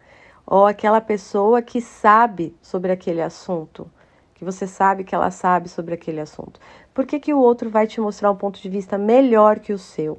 ou 0.46 0.66
aquela 0.66 1.02
pessoa 1.02 1.62
que 1.62 1.82
sabe 1.82 2.56
sobre 2.62 2.90
aquele 2.90 3.22
assunto, 3.22 3.92
que 4.36 4.46
você 4.46 4.66
sabe 4.66 5.04
que 5.04 5.14
ela 5.14 5.32
sabe 5.32 5.68
sobre 5.68 5.96
aquele 5.96 6.22
assunto. 6.22 6.62
Por 6.94 7.06
que, 7.06 7.20
que 7.20 7.34
o 7.34 7.40
outro 7.40 7.70
vai 7.70 7.88
te 7.88 8.00
mostrar 8.00 8.32
um 8.32 8.38
ponto 8.38 8.62
de 8.62 8.70
vista 8.70 8.98
melhor 8.98 9.60
que 9.60 9.74
o 9.74 9.78
seu? 9.78 10.18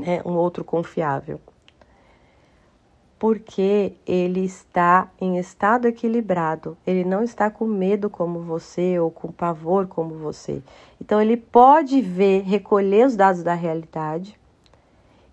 É, 0.00 0.22
um 0.24 0.36
outro 0.36 0.62
confiável 0.62 1.40
porque 3.18 3.94
ele 4.06 4.44
está 4.44 5.08
em 5.20 5.38
estado 5.38 5.88
equilibrado, 5.88 6.76
ele 6.86 7.04
não 7.04 7.22
está 7.22 7.50
com 7.50 7.66
medo 7.66 8.08
como 8.08 8.40
você 8.40 8.98
ou 8.98 9.10
com 9.10 9.32
pavor 9.32 9.88
como 9.88 10.14
você. 10.14 10.62
Então, 11.00 11.20
ele 11.20 11.36
pode 11.36 12.00
ver, 12.00 12.42
recolher 12.42 13.06
os 13.06 13.16
dados 13.16 13.42
da 13.42 13.54
realidade 13.54 14.38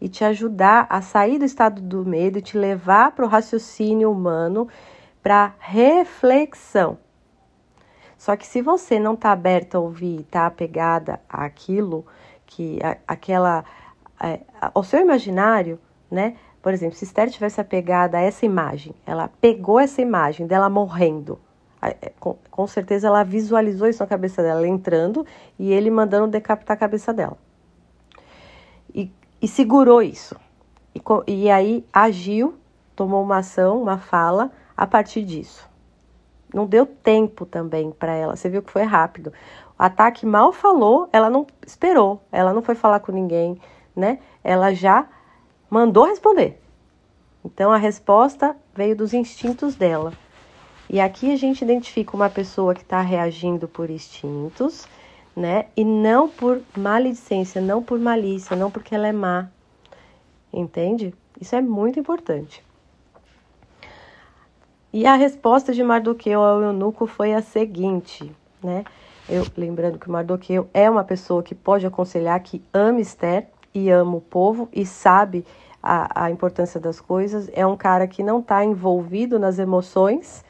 e 0.02 0.10
te 0.10 0.24
ajudar 0.24 0.88
a 0.90 1.02
sair 1.02 1.38
do 1.38 1.46
estado 1.46 1.82
do 1.82 2.04
medo 2.06 2.40
e 2.40 2.42
te 2.42 2.58
levar 2.58 3.12
para 3.12 3.26
o 3.26 3.30
raciocínio 3.30 4.12
humano, 4.12 4.68
para 5.22 5.54
reflexão. 5.60 6.98
Só 8.18 8.36
que 8.36 8.48
se 8.48 8.62
você 8.62 9.00
não 9.00 9.14
está 9.14 9.32
aberta 9.32 9.78
a 9.78 9.82
ouvir, 9.82 10.22
está 10.22 10.48
apegada 10.48 11.20
àquilo, 11.30 12.06
que 12.46 12.80
a, 12.84 12.98
aquela, 13.08 13.64
é, 14.20 14.40
ao 14.74 14.84
seu 14.84 15.00
imaginário, 15.02 15.80
né? 16.10 16.36
Por 16.66 16.74
exemplo, 16.74 16.96
se 16.96 17.06
Esther 17.06 17.30
tivesse 17.30 17.62
apegada 17.62 18.18
a 18.18 18.22
essa 18.22 18.44
imagem, 18.44 18.96
ela 19.06 19.30
pegou 19.40 19.80
essa 19.80 20.02
imagem 20.02 20.48
dela 20.48 20.68
morrendo, 20.68 21.40
é, 21.80 22.12
com 22.20 22.66
certeza 22.66 23.06
ela 23.06 23.22
visualizou 23.22 23.88
isso 23.88 24.02
na 24.02 24.08
cabeça 24.08 24.42
dela, 24.42 24.68
entrando 24.68 25.24
e 25.60 25.72
ele 25.72 25.92
mandando 25.92 26.26
decapitar 26.26 26.76
a 26.76 26.80
cabeça 26.80 27.14
dela. 27.14 27.38
E, 28.96 29.12
e 29.40 29.48
segurou 29.48 30.02
isso. 30.02 30.36
E, 30.96 31.02
e 31.28 31.52
aí 31.52 31.86
agiu, 31.94 32.56
tomou 32.96 33.22
uma 33.22 33.38
ação, 33.38 33.80
uma 33.80 34.00
fala 34.00 34.50
a 34.76 34.88
partir 34.88 35.22
disso. 35.22 35.70
Não 36.52 36.66
deu 36.66 36.88
tempo 36.88 37.46
também 37.46 37.92
para 37.92 38.16
ela. 38.16 38.36
Você 38.36 38.50
viu 38.50 38.64
que 38.64 38.72
foi 38.72 38.82
rápido. 38.82 39.32
O 39.78 39.84
ataque 39.84 40.26
mal 40.26 40.52
falou, 40.52 41.08
ela 41.14 41.30
não 41.30 41.46
esperou, 41.64 42.24
ela 42.32 42.52
não 42.56 42.64
foi 42.64 42.74
falar 42.74 43.02
com 43.02 43.12
ninguém, 43.12 43.56
né? 43.96 44.18
Ela 44.44 44.74
já 44.74 45.08
mandou 45.70 46.06
responder. 46.06 46.62
Então 47.44 47.72
a 47.72 47.78
resposta 47.78 48.56
veio 48.76 48.96
dos 48.96 49.14
instintos 49.14 49.76
dela. 49.76 50.14
E 50.90 51.00
aqui 51.00 51.32
a 51.32 51.36
gente 51.36 51.64
identifica 51.64 52.16
uma 52.16 52.30
pessoa 52.30 52.74
que 52.74 52.82
está 52.82 53.02
reagindo 53.02 53.68
por 53.68 53.90
instintos, 53.90 54.88
né? 55.36 55.66
E 55.76 55.84
não 55.84 56.30
por 56.30 56.62
maledicência, 56.78 57.60
não 57.60 57.82
por 57.82 58.00
malícia, 58.00 58.56
não 58.56 58.70
porque 58.70 58.94
ela 58.94 59.08
é 59.08 59.12
má. 59.12 59.48
Entende? 60.54 61.14
Isso 61.40 61.56
é 61.56 61.62
muito 61.62 62.00
importante. 62.00 62.64
E 64.94 65.06
a 65.06 65.16
resposta 65.16 65.74
de 65.74 65.84
Mardoqueu 65.84 66.42
ao 66.42 66.62
eunuco 66.62 67.06
foi 67.06 67.34
a 67.34 67.42
seguinte, 67.42 68.32
né? 68.64 68.86
Eu, 69.28 69.46
lembrando 69.58 70.00
que 70.00 70.10
Mardoqueu 70.10 70.70
é 70.74 70.90
uma 70.90 71.04
pessoa 71.04 71.44
que 71.44 71.54
pode 71.54 71.86
aconselhar, 71.86 72.40
que 72.42 72.64
ama 72.74 73.02
Esther 73.02 73.48
e 73.76 73.90
ama 73.90 74.16
o 74.16 74.22
povo 74.22 74.70
e 74.72 74.86
sabe 74.86 75.46
a, 75.84 76.26
a 76.26 76.32
importância 76.32 76.80
das 76.80 77.00
coisas. 77.02 77.50
É 77.54 77.68
um 77.68 77.76
cara 77.76 78.08
que 78.08 78.24
não 78.24 78.40
está 78.40 78.64
envolvido 78.64 79.38
nas 79.38 79.60
emoções, 79.60 80.44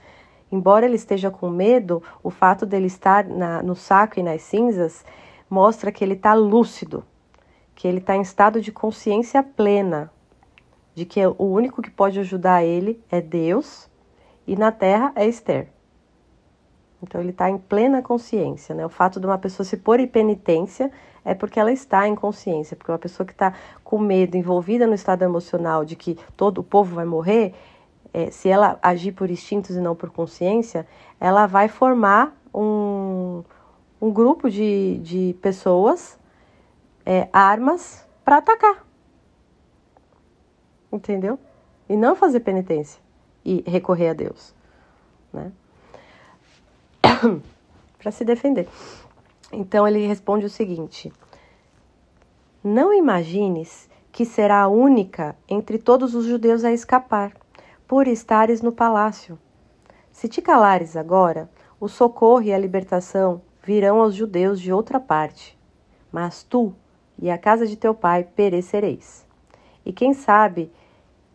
embora 0.52 0.86
ele 0.86 0.96
esteja 0.96 1.32
com 1.32 1.50
medo, 1.50 2.02
o 2.24 2.30
fato 2.30 2.66
dele 2.66 2.86
estar 2.86 3.26
na, 3.26 3.64
no 3.64 3.76
saco 3.76 4.20
e 4.20 4.24
nas 4.24 4.44
cinzas 4.44 5.04
mostra 5.50 5.92
que 5.92 6.04
ele 6.04 6.14
está 6.14 6.34
lúcido, 6.36 7.04
que 7.74 7.88
ele 7.88 7.98
está 7.98 8.16
em 8.16 8.22
estado 8.22 8.62
de 8.62 8.72
consciência 8.72 9.42
plena, 9.42 10.12
de 10.94 11.04
que 11.04 11.26
o 11.26 11.44
único 11.44 11.82
que 11.82 11.90
pode 11.90 12.20
ajudar 12.20 12.64
ele 12.64 13.04
é 13.12 13.20
Deus 13.20 13.90
e 14.48 14.56
na 14.56 14.72
Terra 14.72 15.12
é 15.16 15.26
Esther. 15.28 15.75
Então 17.06 17.22
ele 17.22 17.30
está 17.30 17.50
em 17.50 17.58
plena 17.58 18.02
consciência, 18.02 18.74
né? 18.74 18.84
O 18.84 18.90
fato 18.90 19.20
de 19.20 19.28
uma 19.28 19.38
pessoa 19.38 19.64
se 19.64 19.78
pôr 19.78 20.00
em 20.00 20.08
penitência 20.08 20.92
é 21.24 21.36
porque 21.36 21.60
ela 21.60 21.72
está 21.72 22.08
em 22.08 22.16
consciência, 22.16 22.76
porque 22.76 22.92
uma 22.92 22.98
pessoa 22.98 23.26
que 23.26 23.34
está 23.34 23.54
com 23.84 24.00
medo, 24.00 24.36
envolvida 24.36 24.88
no 24.88 24.96
estado 24.96 25.24
emocional 25.24 25.86
de 25.86 25.96
que 25.96 26.18
todo 26.36 26.60
o 26.60 26.64
povo 26.64 26.96
vai 26.96 27.06
morrer, 27.06 27.54
é, 28.12 28.32
se 28.32 28.50
ela 28.50 28.80
agir 28.82 29.12
por 29.12 29.30
instintos 29.30 29.76
e 29.76 29.80
não 29.80 29.96
por 29.96 30.10
consciência, 30.10 30.88
ela 31.20 31.46
vai 31.46 31.68
formar 31.68 32.36
um, 32.54 33.44
um 34.02 34.12
grupo 34.12 34.50
de, 34.50 34.98
de 34.98 35.36
pessoas, 35.42 36.18
é, 37.06 37.30
armas, 37.32 38.04
para 38.24 38.38
atacar. 38.38 38.84
Entendeu? 40.92 41.38
E 41.88 41.96
não 41.96 42.16
fazer 42.16 42.40
penitência 42.40 43.00
e 43.44 43.64
recorrer 43.68 44.10
a 44.10 44.14
Deus. 44.14 44.56
Né? 45.32 45.52
para 47.98 48.12
se 48.12 48.24
defender. 48.24 48.68
Então 49.52 49.88
ele 49.88 50.06
responde 50.08 50.46
o 50.46 50.50
seguinte: 50.50 51.12
Não 52.64 52.94
imagines 52.94 53.90
que 54.12 54.26
será 54.26 54.62
a 54.62 54.68
única 54.68 55.36
entre 55.48 55.78
todos 55.78 56.16
os 56.16 56.26
judeus 56.26 56.64
a 56.64 56.72
escapar, 56.72 57.34
por 57.88 58.08
estares 58.08 58.62
no 58.62 58.72
palácio. 58.72 59.38
Se 60.12 60.28
te 60.28 60.42
calares 60.42 60.96
agora, 60.96 61.50
o 61.80 61.90
socorro 61.90 62.42
e 62.42 62.54
a 62.54 62.58
libertação 62.58 63.42
virão 63.62 64.00
aos 64.00 64.16
judeus 64.16 64.62
de 64.62 64.72
outra 64.72 65.00
parte, 65.00 65.58
mas 66.12 66.44
tu 66.44 66.74
e 67.20 67.30
a 67.30 67.38
casa 67.38 67.68
de 67.68 67.76
teu 67.76 67.94
pai 67.94 68.24
perecereis. 68.24 69.26
E 69.86 69.92
quem 69.92 70.14
sabe 70.14 70.72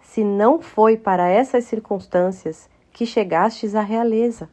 se 0.01 0.25
não 0.25 0.61
foi 0.61 0.97
para 0.97 1.29
essas 1.29 1.65
circunstâncias 1.65 2.69
que 2.93 3.05
chegastes 3.05 3.75
à 3.75 3.83
realeza? 3.83 4.49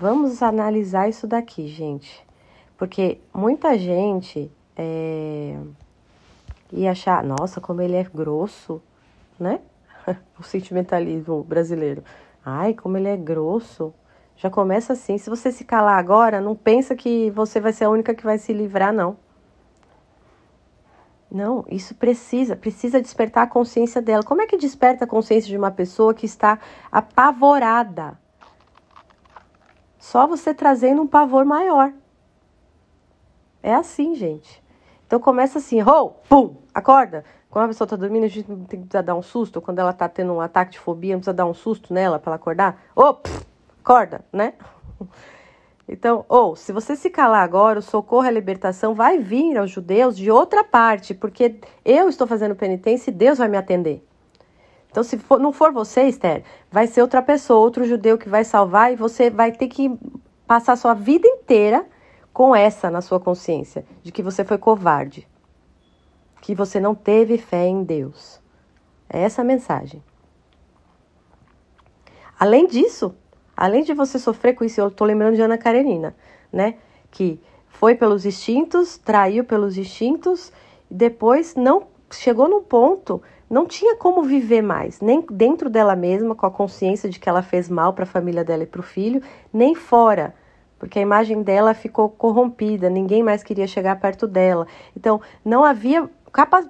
Vamos 0.00 0.44
analisar 0.44 1.08
isso 1.08 1.26
daqui, 1.26 1.66
gente. 1.66 2.24
Porque 2.76 3.18
muita 3.34 3.76
gente 3.76 4.48
é, 4.76 5.58
ia 6.72 6.92
achar, 6.92 7.24
nossa, 7.24 7.60
como 7.60 7.82
ele 7.82 7.96
é 7.96 8.04
grosso, 8.04 8.80
né? 9.40 9.58
o 10.38 10.44
sentimentalismo 10.44 11.42
brasileiro. 11.42 12.04
Ai, 12.46 12.74
como 12.74 12.96
ele 12.96 13.08
é 13.08 13.16
grosso. 13.16 13.92
Já 14.36 14.48
começa 14.48 14.92
assim. 14.92 15.18
Se 15.18 15.28
você 15.28 15.50
se 15.50 15.64
calar 15.64 15.98
agora, 15.98 16.40
não 16.40 16.54
pensa 16.54 16.94
que 16.94 17.28
você 17.32 17.58
vai 17.58 17.72
ser 17.72 17.86
a 17.86 17.90
única 17.90 18.14
que 18.14 18.22
vai 18.22 18.38
se 18.38 18.52
livrar, 18.52 18.92
não. 18.92 19.16
Não, 21.28 21.64
isso 21.68 21.96
precisa, 21.96 22.54
precisa 22.54 23.02
despertar 23.02 23.42
a 23.42 23.48
consciência 23.48 24.00
dela. 24.00 24.22
Como 24.22 24.42
é 24.42 24.46
que 24.46 24.56
desperta 24.56 25.04
a 25.04 25.08
consciência 25.08 25.48
de 25.48 25.58
uma 25.58 25.72
pessoa 25.72 26.14
que 26.14 26.24
está 26.24 26.60
apavorada? 26.92 28.16
Só 30.08 30.26
você 30.26 30.54
trazendo 30.54 31.02
um 31.02 31.06
pavor 31.06 31.44
maior. 31.44 31.92
É 33.62 33.74
assim, 33.74 34.14
gente. 34.14 34.64
Então 35.06 35.20
começa 35.20 35.58
assim, 35.58 35.82
oh, 35.82 36.08
pum, 36.26 36.56
acorda. 36.72 37.26
Quando 37.50 37.66
a 37.66 37.68
pessoa 37.68 37.84
está 37.84 37.94
dormindo, 37.94 38.24
a 38.24 38.28
gente 38.28 38.50
não 38.50 38.64
que 38.64 39.02
dar 39.02 39.14
um 39.14 39.20
susto. 39.20 39.60
Quando 39.60 39.80
ela 39.80 39.90
está 39.90 40.08
tendo 40.08 40.32
um 40.32 40.40
ataque 40.40 40.72
de 40.72 40.78
fobia, 40.78 41.12
não 41.12 41.20
precisa 41.20 41.34
dar 41.34 41.44
um 41.44 41.52
susto 41.52 41.92
nela 41.92 42.18
para 42.18 42.30
ela 42.30 42.36
acordar. 42.36 42.82
Oh, 42.96 43.16
acorda, 43.82 44.24
né? 44.32 44.54
Então, 45.90 46.26
ou 46.28 46.54
se 46.54 46.70
você 46.70 46.94
se 46.94 47.08
calar 47.08 47.42
agora, 47.42 47.78
o 47.78 47.82
socorro 47.82 48.26
e 48.26 48.28
a 48.28 48.30
libertação 48.30 48.94
vai 48.94 49.16
vir 49.16 49.56
aos 49.56 49.70
judeus 49.70 50.18
de 50.18 50.30
outra 50.30 50.62
parte, 50.62 51.14
porque 51.14 51.58
eu 51.82 52.10
estou 52.10 52.26
fazendo 52.26 52.54
penitência 52.54 53.10
e 53.10 53.14
Deus 53.14 53.38
vai 53.38 53.48
me 53.48 53.56
atender. 53.56 54.06
Então, 54.98 55.04
se 55.04 55.16
for, 55.16 55.38
não 55.38 55.52
for 55.52 55.72
você, 55.72 56.08
Esther, 56.08 56.42
vai 56.72 56.88
ser 56.88 57.02
outra 57.02 57.22
pessoa, 57.22 57.60
outro 57.60 57.84
judeu 57.84 58.18
que 58.18 58.28
vai 58.28 58.44
salvar 58.44 58.92
e 58.92 58.96
você 58.96 59.30
vai 59.30 59.52
ter 59.52 59.68
que 59.68 59.96
passar 60.44 60.72
a 60.72 60.76
sua 60.76 60.92
vida 60.92 61.28
inteira 61.28 61.86
com 62.32 62.54
essa 62.54 62.90
na 62.90 63.00
sua 63.00 63.20
consciência, 63.20 63.84
de 64.02 64.10
que 64.10 64.22
você 64.22 64.44
foi 64.44 64.58
covarde, 64.58 65.28
que 66.40 66.52
você 66.52 66.80
não 66.80 66.96
teve 66.96 67.38
fé 67.38 67.66
em 67.66 67.84
Deus. 67.84 68.40
É 69.08 69.20
essa 69.20 69.42
a 69.42 69.44
mensagem. 69.44 70.02
Além 72.36 72.66
disso, 72.66 73.14
Além 73.58 73.82
de 73.82 73.92
você 73.92 74.20
sofrer 74.20 74.54
com 74.54 74.64
isso, 74.64 74.80
eu 74.80 74.88
tô 74.88 75.04
lembrando 75.04 75.34
de 75.34 75.42
Ana 75.42 75.58
Karenina, 75.58 76.14
né? 76.52 76.76
Que 77.10 77.40
foi 77.66 77.96
pelos 77.96 78.24
instintos, 78.24 78.96
traiu 78.98 79.42
pelos 79.42 79.76
instintos, 79.76 80.52
e 80.88 80.94
depois 80.94 81.56
não 81.56 81.88
chegou 82.10 82.48
num 82.48 82.62
ponto, 82.62 83.22
não 83.48 83.66
tinha 83.66 83.96
como 83.96 84.22
viver 84.22 84.62
mais, 84.62 85.00
nem 85.00 85.24
dentro 85.30 85.70
dela 85.70 85.96
mesma, 85.96 86.34
com 86.34 86.46
a 86.46 86.50
consciência 86.50 87.08
de 87.08 87.18
que 87.18 87.28
ela 87.28 87.42
fez 87.42 87.68
mal 87.68 87.92
para 87.92 88.04
a 88.04 88.06
família 88.06 88.44
dela 88.44 88.62
e 88.62 88.66
para 88.66 88.80
o 88.80 88.84
filho, 88.84 89.22
nem 89.52 89.74
fora, 89.74 90.34
porque 90.78 90.98
a 90.98 91.02
imagem 91.02 91.42
dela 91.42 91.74
ficou 91.74 92.08
corrompida, 92.08 92.90
ninguém 92.90 93.22
mais 93.22 93.42
queria 93.42 93.66
chegar 93.66 93.98
perto 93.98 94.26
dela. 94.26 94.66
Então, 94.96 95.20
não 95.44 95.64
havia 95.64 96.08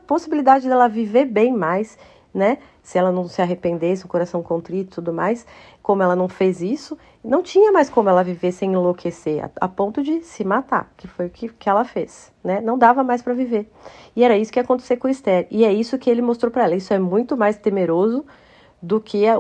possibilidade 0.07 0.69
dela 0.69 0.89
viver 0.89 1.27
bem 1.27 1.53
mais, 1.53 1.99
né? 2.33 2.59
Se 2.83 2.99
ela 2.99 3.11
não 3.11 3.29
se 3.29 3.41
arrependesse, 3.41 4.05
o 4.05 4.09
coração 4.09 4.43
contrito 4.43 4.93
e 4.93 4.95
tudo 4.95 5.13
mais 5.13 5.47
como 5.83 6.03
ela 6.03 6.15
não 6.15 6.29
fez 6.29 6.61
isso, 6.61 6.99
não 7.25 7.43
tinha 7.43 7.73
mais 7.73 7.89
como 7.89 8.11
ela 8.11 8.23
viver 8.23 8.53
sem 8.53 8.73
enlouquecer, 8.73 9.45
a, 9.45 9.51
a 9.63 9.69
ponto 9.69 10.03
de 10.03 10.23
se 10.23 10.45
matar, 10.45 10.93
que 10.97 11.09
foi 11.09 11.27
o 11.27 11.31
que, 11.31 11.49
que 11.49 11.69
ela 11.69 11.85
fez, 11.85 12.31
né? 12.45 12.61
Não 12.61 12.77
dava 12.77 13.03
mais 13.03 13.23
para 13.23 13.33
viver. 13.33 13.71
E 14.15 14.23
era 14.23 14.37
isso 14.37 14.53
que 14.53 14.59
ia 14.59 14.63
acontecer 14.63 14.99
com 14.99 15.09
Esther. 15.09 15.47
E 15.51 15.65
é 15.65 15.73
isso 15.73 15.99
que 15.99 16.11
ele 16.11 16.21
mostrou 16.21 16.53
para 16.53 16.65
ela. 16.65 16.75
Isso 16.75 16.93
é 16.93 16.99
muito 16.99 17.37
mais 17.37 17.57
temeroso 17.57 18.27
do 18.83 19.01
que 19.01 19.27
a, 19.27 19.37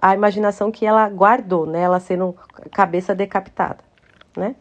a 0.00 0.14
imaginação 0.14 0.70
que 0.70 0.86
ela 0.86 1.08
guardou, 1.08 1.66
né? 1.66 1.82
Ela 1.82 2.00
sendo 2.00 2.34
cabeça 2.72 3.14
decapitada, 3.14 3.84
né? 4.36 4.56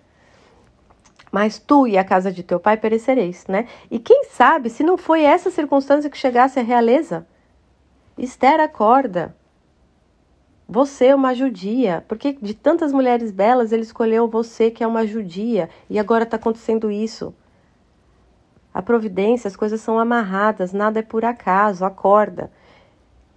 mas 1.31 1.57
tu 1.57 1.87
e 1.87 1.97
a 1.97 2.03
casa 2.03 2.31
de 2.31 2.43
teu 2.43 2.59
pai 2.59 2.75
perecereis, 2.75 3.47
né? 3.47 3.67
E 3.89 3.97
quem 3.97 4.25
sabe 4.25 4.69
se 4.69 4.83
não 4.83 4.97
foi 4.97 5.23
essa 5.23 5.49
circunstância 5.49 6.09
que 6.09 6.17
chegasse 6.17 6.59
à 6.59 6.61
realeza? 6.61 7.25
Esther 8.17 8.59
acorda. 8.59 9.35
Você 10.67 11.07
é 11.07 11.15
uma 11.15 11.33
judia. 11.33 12.03
Porque 12.07 12.33
de 12.33 12.53
tantas 12.53 12.91
mulheres 12.91 13.31
belas, 13.31 13.71
ele 13.71 13.83
escolheu 13.83 14.27
você, 14.27 14.71
que 14.71 14.83
é 14.83 14.87
uma 14.87 15.05
judia. 15.05 15.69
E 15.89 15.99
agora 15.99 16.23
está 16.23 16.37
acontecendo 16.37 16.89
isso. 16.89 17.33
A 18.73 18.81
providência, 18.81 19.47
as 19.47 19.55
coisas 19.55 19.81
são 19.81 19.99
amarradas, 19.99 20.71
nada 20.71 20.99
é 20.99 21.03
por 21.03 21.25
acaso, 21.25 21.83
acorda. 21.83 22.49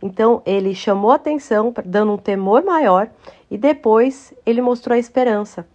Então 0.01 0.43
ele 0.45 0.75
chamou 0.75 1.11
atenção, 1.11 1.73
dando 1.85 2.13
um 2.13 2.19
temor 2.19 2.63
maior, 2.63 3.09
e 3.51 3.59
depois 3.59 4.33
ele 4.45 4.61
mostrou 4.61 4.95
a 4.95 4.99
esperança. 4.99 5.67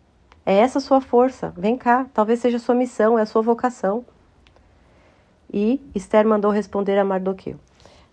É 0.46 0.54
essa 0.54 0.78
a 0.78 0.82
sua 0.82 1.02
força, 1.02 1.54
vem 1.58 1.78
cá, 1.78 2.06
talvez 2.14 2.40
seja 2.40 2.58
a 2.58 2.60
sua 2.60 2.76
missão, 2.76 3.20
é 3.20 3.24
a 3.24 3.26
sua 3.26 3.42
vocação. 3.42 4.06
E 5.52 5.82
Esther 5.94 6.28
mandou 6.28 6.52
responder 6.52 6.98
a 6.98 7.04
Mardoqueu: 7.04 7.58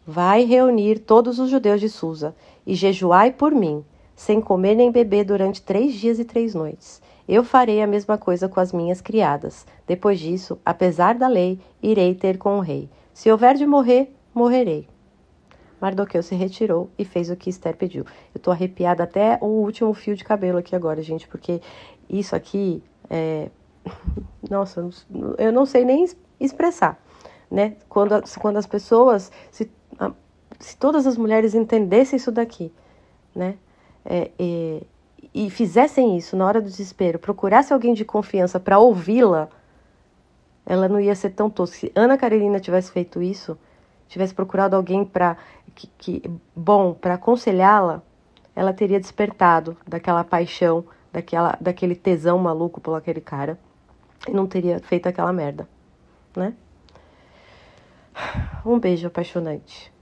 Vai 0.07 0.45
reunir 0.45 1.01
todos 1.01 1.41
os 1.41 1.51
judeus 1.51 1.81
de 1.81 1.89
Susa 1.89 2.33
e 2.65 2.77
jejuai 2.77 3.33
por 3.33 3.53
mim, 3.53 3.85
sem 4.15 4.41
comer 4.41 4.77
nem 4.77 4.93
beber 4.93 5.25
durante 5.25 5.61
três 5.61 5.95
dias 5.95 6.21
e 6.21 6.25
três 6.25 6.55
noites. 6.55 7.03
Eu 7.29 7.43
farei 7.43 7.83
a 7.83 7.89
mesma 7.89 8.17
coisa 8.17 8.49
com 8.49 8.61
as 8.61 8.73
minhas 8.73 9.01
criadas. 9.01 9.67
Depois 9.85 10.21
disso, 10.21 10.61
apesar 10.65 11.17
da 11.17 11.27
lei, 11.27 11.59
irei 11.83 12.15
ter 12.15 12.39
com 12.39 12.57
o 12.57 12.61
rei. 12.61 12.89
Se 13.13 13.33
houver 13.33 13.57
de 13.57 13.67
morrer, 13.67 14.15
morrerei. 14.33 14.87
Mardoqueu 15.81 16.23
se 16.23 16.37
retirou 16.37 16.89
e 16.97 17.05
fez 17.05 17.29
o 17.29 17.35
que 17.35 17.51
Esther 17.51 17.77
pediu. 17.77 18.07
Eu 18.33 18.41
tô 18.41 18.53
arrepiada 18.53 19.03
até 19.03 19.39
o 19.41 19.47
último 19.47 19.93
fio 19.93 20.15
de 20.15 20.23
cabelo 20.23 20.59
aqui 20.59 20.77
agora, 20.77 21.03
gente, 21.03 21.27
porque 21.27 21.61
isso 22.09 22.37
aqui 22.37 22.81
é. 23.11 23.51
Nossa, 24.49 24.89
eu 25.37 25.53
não 25.53 25.67
sei 25.67 25.85
nem 25.85 26.07
expressar, 26.39 26.97
né? 27.51 27.77
Quando, 27.89 28.23
quando 28.39 28.57
as 28.57 28.67
pessoas 28.67 29.33
se 29.51 29.69
se 30.59 30.77
todas 30.77 31.07
as 31.07 31.17
mulheres 31.17 31.55
entendessem 31.55 32.17
isso 32.17 32.33
daqui, 32.33 32.73
né? 33.35 33.57
É, 34.05 34.31
é, 34.39 34.83
e 35.35 35.51
fizessem 35.51 36.17
isso 36.17 36.37
na 36.37 36.47
hora 36.47 36.61
do 36.61 36.69
desespero, 36.69 37.19
procurasse 37.19 37.73
alguém 37.73 37.93
de 37.93 38.05
confiança 38.05 38.59
para 38.59 38.79
ouvi-la, 38.79 39.49
ela 40.65 40.89
não 40.89 40.99
ia 40.99 41.15
ser 41.15 41.31
tão 41.31 41.51
tosca. 41.51 41.77
Se 41.77 41.93
Ana 41.95 42.17
Karenina 42.17 42.59
tivesse 42.59 42.91
feito 42.91 43.23
isso, 43.23 43.59
tivesse 44.09 44.33
procurado 44.33 44.75
alguém 44.75 45.05
para 45.05 45.37
que, 45.75 45.89
que, 45.99 46.31
bom 46.55 46.95
para 46.95 47.15
aconselhá-la, 47.15 48.03
ela 48.55 48.73
teria 48.73 48.99
despertado 48.99 49.77
daquela 49.87 50.25
paixão, 50.25 50.85
daquela, 51.13 51.59
daquele 51.61 51.95
tesão 51.95 52.39
maluco 52.39 52.81
por 52.81 52.95
aquele 52.95 53.21
cara 53.21 53.59
e 54.27 54.33
não 54.33 54.47
teria 54.47 54.81
feito 54.81 55.09
aquela 55.09 55.33
merda, 55.33 55.69
né? 56.35 56.55
Um 58.65 58.79
beijo 58.79 59.07
apaixonante. 59.07 59.96